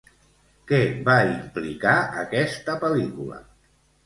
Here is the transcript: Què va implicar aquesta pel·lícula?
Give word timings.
Què 0.71 0.79
va 1.09 1.17
implicar 1.33 1.93
aquesta 2.23 2.77
pel·lícula? 2.87 3.41